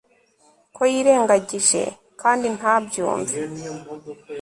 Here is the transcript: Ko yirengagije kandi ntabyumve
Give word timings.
Ko 0.75 0.81
yirengagije 0.93 1.81
kandi 2.21 2.47
ntabyumve 2.57 3.37